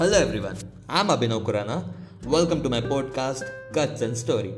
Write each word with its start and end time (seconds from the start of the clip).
Hello 0.00 0.20
everyone 0.20 0.56
am 0.90 1.10
Abhinav 1.10 1.44
Khurana 1.44 1.92
welcome 2.26 2.62
to 2.62 2.68
my 2.68 2.80
podcast 2.80 3.44
cuts 3.76 4.02
and 4.02 4.16
story 4.16 4.50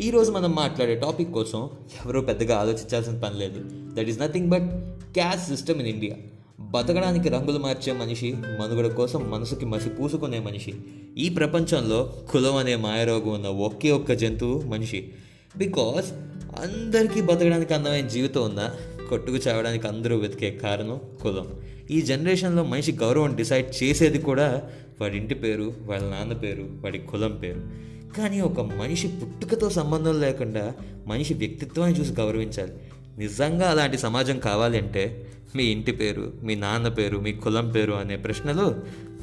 ఈరోజు 0.00 0.30
మనం 0.30 0.52
మాట్లాడే 0.52 0.94
topic 0.94 1.32
కోసం 1.32 1.70
ఎవరో 2.04 2.20
పెద్దగా 2.20 2.56
ఆలోచించాల్సిన 2.56 3.18
పని 3.18 3.38
లేదు. 3.38 3.60
That 3.94 4.08
is 4.08 4.20
nothing 4.20 4.48
but 4.48 4.70
cash 5.12 5.48
system 5.48 5.76
in 5.76 5.86
India 5.86 6.16
బతకడానికి 6.60 7.28
రంగులు 7.28 7.58
మార్చే 7.58 7.92
మనిషి 7.92 8.32
మనుగడ 8.32 8.92
కోసం 8.92 9.30
మనసుకి 9.30 9.66
మసి 9.66 9.88
పూసుకునే 9.88 10.38
మనిషి. 10.38 10.74
ఈ 11.18 11.28
ప్రపంచంలో 11.28 12.14
కులం 12.30 12.56
అనే 12.56 12.76
మాయరోగం 12.76 13.28
ఉన్న 13.28 13.46
ఒకే 13.46 13.90
ఒక్క 13.90 14.12
జంతువు 14.12 14.60
మనిషి. 14.60 15.12
బికాస్ 15.56 16.12
అందరికీ 16.60 17.20
బతకడానికి 17.20 17.74
అందమైన 17.74 18.06
జీవితం 18.06 18.42
ఉందా 18.42 18.74
కొట్టుకు 19.08 19.36
చావడానికి 19.36 19.86
అందరూ 19.86 20.16
వెతికే 20.16 20.50
కారణం 20.50 21.00
కులం. 21.22 21.46
ఈ 21.90 22.02
జనరేషన్లో 22.02 22.64
మనిషి 22.64 22.92
గౌరవం 22.92 23.36
డిసైడ్ 23.36 23.82
చేసేది 23.82 24.18
కూడా 24.18 24.62
వాడి 25.00 25.16
ఇంటి 25.16 25.34
పేరు 25.34 25.74
వాళ్ళ 25.86 26.10
నాన్న 26.10 26.32
పేరు 26.32 26.62
వాడి 26.62 26.98
కులం 26.98 27.36
పేరు. 27.36 27.86
కానీ 28.18 28.40
ఒక 28.40 28.60
మనిషి 28.60 29.08
పుట్టుకతో 29.08 29.70
సంబంధం 29.70 30.20
లేకుండా 30.20 30.72
మనిషి 31.06 31.34
వ్యక్తిత్వాన్ని 31.34 32.00
చూసి 32.00 32.12
గౌరవించాలి. 32.12 32.72
నిజంగా 33.18 33.70
అలాంటి 33.70 33.98
సమాజం 33.98 34.38
కావాలి 34.38 34.78
అంటే 34.78 35.26
మీ 35.56 35.64
ఇంటి 35.64 35.92
పేరు 35.92 36.32
మీ 36.42 36.54
నాన్న 36.54 36.88
పేరు 36.88 37.18
మీ 37.18 37.32
కులం 37.32 37.70
పేరు 37.70 37.92
అనే 37.92 38.16
ప్రశ్నలు 38.16 38.76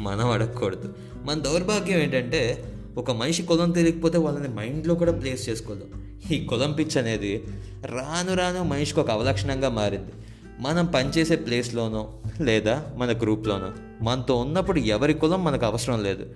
మనం 0.00 0.30
అడగకూడదు. 0.30 0.94
మన 1.22 1.38
దౌర్భాగ్యం 1.38 1.98
ఏంటంటే 1.98 2.64
ఒక 2.96 3.10
మనిషి 3.10 3.42
కులం 3.42 3.70
తెలియకపోతే 3.70 4.18
వాళ్ళని 4.18 4.48
మైండ్లో 4.48 4.94
కూడా 4.94 5.12
ప్లేస్ 5.12 5.48
చేసుకోదు 5.48 5.86
ఈ 6.32 6.44
కులం 6.44 6.72
పిచ్ 6.72 6.98
అనేది 6.98 7.44
రాను 7.84 8.34
రాను 8.34 8.64
మనిషికి 8.64 9.00
ఒక 9.00 9.10
అవలక్షణంగా 9.10 9.68
మారింది. 9.68 10.12
మనం 10.60 10.86
పనిచేసే 10.86 11.36
ప్లేస్లోనో 11.36 12.12
లేదా 12.40 12.84
మన 12.96 13.10
గ్రూప్లోనో 13.12 13.72
మనతో 14.02 14.36
ఉన్నప్పుడు 14.36 14.78
ఎవరి 14.78 15.14
కులం 15.14 15.44
మనకు 15.44 15.66
అవసరం 15.66 16.02
లేదు. 16.02 16.26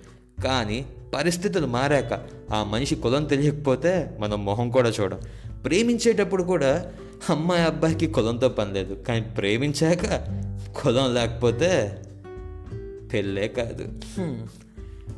కానీ 0.43 0.85
పరిస్థితులు 1.15 1.67
మారాక 1.67 2.13
ఆ 2.53 2.63
మనిషి 2.63 2.95
కులం 2.95 3.25
తెలియకపోతే 3.25 4.17
మనం 4.19 4.45
మొహం 4.45 4.69
కూడా 4.69 4.89
చూడం. 4.89 5.19
ప్రేమించేటప్పుడు 5.65 6.43
కూడా 6.43 6.91
అమ్మాయి 7.29 7.63
అబ్బాయికి 7.63 8.07
కులంతో 8.07 8.49
పని 8.49 8.73
లేదు. 8.73 8.93
కానీ 8.93 9.21
ప్రేమించాక 9.21 10.05
కులం 10.81 11.13
లేకపోతే 11.13 12.01
పెళ్ళే 13.13 13.47
కాదు. 13.47 13.87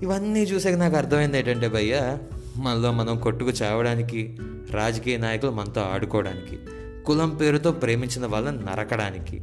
ఇవన్నీ 0.02 0.44
చూసాక 0.44 0.74
నాకు 0.74 0.96
అర్థమైంది 0.96 1.40
ఏంటంటే 1.40 1.68
భయ్య 1.68 2.18
మనలో 2.58 2.92
మనం 2.92 3.20
కొట్టుకు 3.20 3.50
చావడానికి 3.50 4.38
రాజకీయ 4.72 5.18
నాయకులు 5.18 5.52
మనతో 5.52 5.82
ఆడుకోవడానికి 5.82 6.58
కులం 7.06 7.30
పేరుతో 7.30 7.72
ప్రేమించిన 7.72 8.26
వాళ్ళని 8.26 8.58
నరకడానికి. 8.58 9.42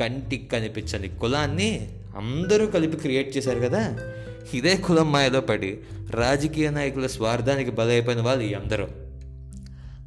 కంటికి 0.00 0.46
కనిపించని 0.46 1.08
కులాన్ని 1.08 1.98
అందరూ 2.16 2.66
కలిపి 2.66 2.96
క్రియేట్ 2.96 3.36
చేశారు 3.36 3.58
కదా. 3.58 3.98
ఇదే 4.54 4.76
కులం 4.76 5.12
మాయలో 5.12 5.40
పడి 5.40 5.78
రాజకీయ 6.10 6.70
నాయకుల 6.70 7.06
స్వార్థానికి 7.06 7.70
బలైపోయిన 7.70 8.22
వాళ్ళు 8.22 8.56
అందరూ. 8.56 8.86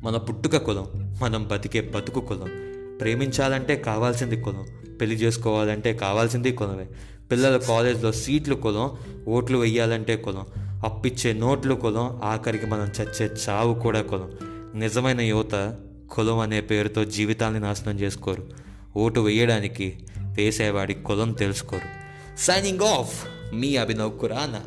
మన 0.04 0.18
పుట్టుక 0.18 0.58
కులం 0.58 1.18
మనం 1.22 1.48
బతికే 1.48 1.82
బతుకు 1.82 2.22
కులం. 2.22 2.50
ప్రేమించాలంటే 3.02 3.76
కావాల్సింది 3.76 4.42
కులం 4.42 4.66
పెళ్ళి 5.02 5.16
చేసుకోవాలంటే 5.16 5.94
కావాల్సింది 5.94 6.52
కులమే. 6.52 6.88
పిల్లల 7.32 7.58
కాలేజ్లో 7.58 8.12
సీట్లు 8.12 8.56
కులం 8.56 8.92
ఓట్లు 9.28 9.58
వెయ్యాలంటే 9.58 10.16
కులం. 10.16 10.46
అప్పిచ్చే 10.86 11.34
నోట్లు 11.34 11.76
కులం 11.76 12.22
ఆఖరికి 12.24 12.66
మనం 12.66 12.88
చచ్చే 13.02 13.32
చావు 13.50 13.74
కూడా 13.74 14.02
కులం. 14.02 14.32
నిజమైన 14.76 15.22
యువత 15.22 15.78
కులం 16.12 16.40
అనే 16.40 16.62
పేరుతో 16.62 17.06
జీవితాన్ని 17.06 17.60
నాశనం 17.60 18.00
చేసుకోరు. 18.00 18.50
ఓటు 18.98 19.20
వేయడానికి 19.20 20.00
వేసేవాడి 20.20 20.94
కులం 20.94 21.32
తెలుసుకోరు. 21.32 21.88
సైనింగ్ 22.40 22.82
ఆఫ్ 22.82 23.28
మీ 23.54 23.76
అభినవ్ 23.76 24.20
కురానా 24.20 24.62